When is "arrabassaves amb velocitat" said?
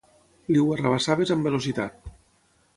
0.77-2.13